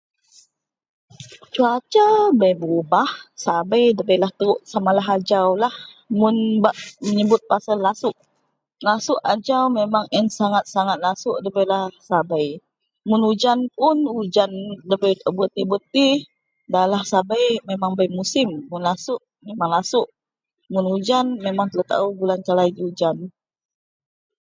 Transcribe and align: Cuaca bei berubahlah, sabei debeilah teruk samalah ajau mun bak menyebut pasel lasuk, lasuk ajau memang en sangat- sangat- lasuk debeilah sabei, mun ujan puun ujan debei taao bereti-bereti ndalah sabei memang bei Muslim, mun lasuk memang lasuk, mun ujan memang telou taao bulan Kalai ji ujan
Cuaca 1.53 2.07
bei 2.39 2.53
berubahlah, 2.59 3.11
sabei 3.45 3.85
debeilah 3.97 4.31
teruk 4.37 4.59
samalah 4.71 5.07
ajau 5.15 5.47
mun 6.19 6.35
bak 6.63 6.75
menyebut 7.05 7.41
pasel 7.49 7.77
lasuk, 7.85 8.15
lasuk 8.87 9.19
ajau 9.33 9.63
memang 9.79 10.05
en 10.17 10.25
sangat- 10.37 10.67
sangat- 10.73 11.01
lasuk 11.05 11.35
debeilah 11.43 11.83
sabei, 12.09 12.47
mun 13.07 13.21
ujan 13.31 13.59
puun 13.75 13.97
ujan 14.21 14.51
debei 14.89 15.13
taao 15.19 15.35
bereti-bereti 15.37 16.07
ndalah 16.69 17.03
sabei 17.11 17.45
memang 17.69 17.91
bei 17.99 18.09
Muslim, 18.19 18.49
mun 18.69 18.81
lasuk 18.87 19.19
memang 19.47 19.69
lasuk, 19.75 20.07
mun 20.73 20.85
ujan 20.95 21.25
memang 21.45 21.67
telou 21.69 21.87
taao 21.91 22.07
bulan 22.19 22.39
Kalai 22.45 22.69
ji 22.75 22.81
ujan 22.91 23.17